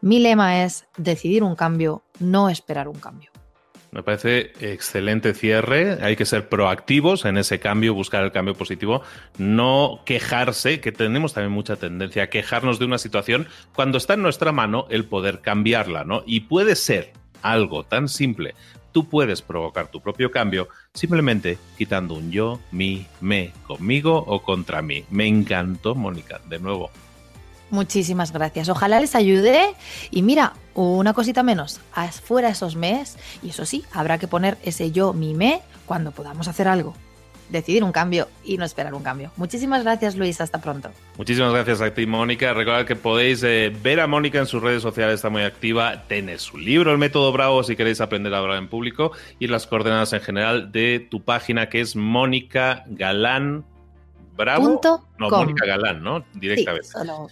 Mi 0.00 0.18
lema 0.18 0.64
es 0.64 0.86
decidir 0.98 1.42
un 1.42 1.54
cambio, 1.54 2.02
no 2.18 2.50
esperar 2.50 2.88
un 2.88 2.98
cambio. 2.98 3.33
Me 3.94 4.02
parece 4.02 4.50
excelente 4.58 5.34
cierre. 5.34 6.02
Hay 6.02 6.16
que 6.16 6.24
ser 6.24 6.48
proactivos 6.48 7.24
en 7.24 7.38
ese 7.38 7.60
cambio, 7.60 7.94
buscar 7.94 8.24
el 8.24 8.32
cambio 8.32 8.54
positivo, 8.54 9.02
no 9.38 10.00
quejarse, 10.04 10.80
que 10.80 10.90
tenemos 10.90 11.32
también 11.32 11.52
mucha 11.52 11.76
tendencia 11.76 12.24
a 12.24 12.26
quejarnos 12.26 12.80
de 12.80 12.86
una 12.86 12.98
situación 12.98 13.46
cuando 13.72 13.98
está 13.98 14.14
en 14.14 14.22
nuestra 14.22 14.50
mano 14.50 14.86
el 14.90 15.04
poder 15.04 15.42
cambiarla, 15.42 16.02
¿no? 16.02 16.24
Y 16.26 16.40
puede 16.40 16.74
ser 16.74 17.12
algo 17.40 17.84
tan 17.84 18.08
simple. 18.08 18.56
Tú 18.90 19.08
puedes 19.08 19.42
provocar 19.42 19.92
tu 19.92 20.00
propio 20.00 20.32
cambio 20.32 20.68
simplemente 20.92 21.56
quitando 21.78 22.14
un 22.14 22.32
yo, 22.32 22.58
mi, 22.72 23.06
me, 23.20 23.52
conmigo 23.64 24.16
o 24.26 24.42
contra 24.42 24.82
mí. 24.82 25.04
Me 25.08 25.28
encantó, 25.28 25.94
Mónica, 25.94 26.40
de 26.48 26.58
nuevo. 26.58 26.90
Muchísimas 27.70 28.32
gracias. 28.32 28.68
Ojalá 28.68 29.00
les 29.00 29.14
ayude. 29.14 29.74
Y 30.10 30.22
mira, 30.22 30.52
una 30.74 31.12
cosita 31.12 31.42
menos, 31.42 31.80
fuera 32.24 32.48
esos 32.48 32.76
mes, 32.76 33.16
y 33.42 33.50
eso 33.50 33.64
sí, 33.64 33.84
habrá 33.92 34.18
que 34.18 34.28
poner 34.28 34.58
ese 34.62 34.90
yo, 34.90 35.12
mi 35.12 35.34
me, 35.34 35.60
cuando 35.86 36.12
podamos 36.12 36.48
hacer 36.48 36.68
algo. 36.68 36.94
Decidir 37.50 37.84
un 37.84 37.92
cambio 37.92 38.28
y 38.42 38.56
no 38.56 38.64
esperar 38.64 38.94
un 38.94 39.02
cambio. 39.02 39.30
Muchísimas 39.36 39.84
gracias, 39.84 40.16
Luis. 40.16 40.40
Hasta 40.40 40.62
pronto. 40.62 40.90
Muchísimas 41.18 41.52
gracias 41.52 41.82
a 41.82 41.92
ti, 41.92 42.06
Mónica. 42.06 42.54
Recordad 42.54 42.86
que 42.86 42.96
podéis 42.96 43.42
eh, 43.42 43.70
ver 43.82 44.00
a 44.00 44.06
Mónica 44.06 44.38
en 44.38 44.46
sus 44.46 44.62
redes 44.62 44.82
sociales, 44.82 45.16
está 45.16 45.28
muy 45.28 45.42
activa. 45.42 46.04
Tiene 46.08 46.38
su 46.38 46.56
libro, 46.56 46.90
El 46.90 46.98
Método 46.98 47.32
Bravo, 47.32 47.62
si 47.62 47.76
queréis 47.76 48.00
aprender 48.00 48.32
a 48.34 48.38
hablar 48.38 48.56
en 48.56 48.68
público, 48.68 49.12
y 49.38 49.46
las 49.48 49.66
coordenadas 49.66 50.14
en 50.14 50.22
general 50.22 50.72
de 50.72 51.06
tu 51.10 51.22
página, 51.22 51.68
que 51.68 51.82
es 51.82 51.96
Mónica 51.96 52.84
Galán 52.86 53.64
Bravo. 54.36 54.80
no, 55.18 55.30
Mónica 55.30 55.64
Galán, 55.64 56.02
¿no? 56.02 56.24
Directamente. 56.34 56.88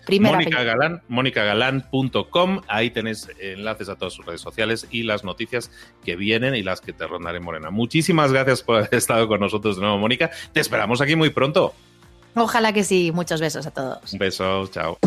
Sí, 0.07 0.21
Mónica 0.21 0.63
Galán, 0.63 1.03
mónicagalán.com. 1.09 2.61
Ahí 2.69 2.91
tenéis 2.91 3.29
enlaces 3.41 3.89
a 3.89 3.97
todas 3.97 4.15
sus 4.15 4.25
redes 4.25 4.41
sociales 4.41 4.87
y 4.91 5.03
las 5.03 5.25
noticias 5.25 5.71
que 6.05 6.17
vienen 6.17 6.55
y 6.55 6.63
las 6.63 6.81
que 6.81 6.93
te 6.93 7.07
rondaré 7.07 7.41
Morena. 7.41 7.71
Muchísimas 7.71 8.33
gracias 8.33 8.63
por 8.63 8.77
haber 8.77 8.95
estado 8.95 9.27
con 9.27 9.41
nosotros 9.41 9.77
de 9.77 9.83
nuevo, 9.83 9.99
Mónica. 9.99 10.31
Te 10.53 10.61
esperamos 10.61 11.01
aquí 11.01 11.17
muy 11.17 11.31
pronto. 11.31 11.75
Ojalá 12.35 12.73
que 12.73 12.85
sí. 12.85 13.11
Muchos 13.13 13.41
besos 13.41 13.67
a 13.67 13.71
todos. 13.73 14.13
Un 14.13 14.19
beso, 14.19 14.67
chao. 14.69 14.99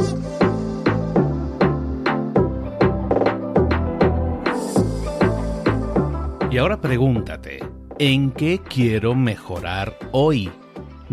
Y 6.51 6.57
ahora 6.57 6.79
pregúntate, 6.79 7.59
¿en 7.99 8.31
qué 8.31 8.59
quiero 8.59 9.13
mejorar 9.13 9.97
hoy? 10.13 10.49